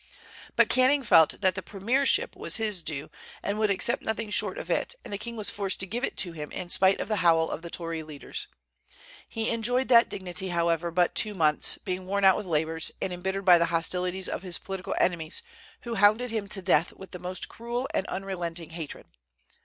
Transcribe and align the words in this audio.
But 0.55 0.67
Canning 0.67 1.03
felt 1.03 1.41
that 1.41 1.53
the 1.53 1.61
premiership 1.61 2.35
was 2.35 2.55
his 2.55 2.81
due, 2.81 3.11
and 3.43 3.59
would 3.59 3.69
accept 3.69 4.01
nothing 4.01 4.31
short 4.31 4.57
of 4.57 4.71
it, 4.71 4.95
and 5.03 5.13
the 5.13 5.17
king 5.19 5.35
was 5.37 5.51
forced 5.51 5.79
to 5.79 5.85
give 5.85 6.03
it 6.03 6.17
to 6.17 6.31
him 6.31 6.51
in 6.51 6.71
spite 6.71 6.99
of 6.99 7.07
the 7.07 7.17
howl 7.17 7.51
of 7.51 7.61
the 7.61 7.69
Tory 7.69 8.01
leaders. 8.01 8.47
He 9.29 9.51
enjoyed 9.51 9.89
that 9.89 10.09
dignity, 10.09 10.47
however, 10.47 10.89
but 10.89 11.13
two 11.13 11.35
months, 11.35 11.77
being 11.77 12.07
worn 12.07 12.25
out 12.25 12.35
with 12.35 12.47
labors, 12.47 12.91
and 12.99 13.13
embittered 13.13 13.45
by 13.45 13.59
the 13.59 13.65
hostilities 13.67 14.27
of 14.27 14.41
his 14.41 14.57
political 14.57 14.95
enemies, 14.99 15.43
who 15.81 15.93
hounded 15.93 16.31
him 16.31 16.47
to 16.47 16.63
death 16.63 16.91
with 16.93 17.11
the 17.11 17.19
most 17.19 17.47
cruel 17.47 17.87
and 17.93 18.07
unrelenting 18.07 18.71
hatred. 18.71 19.05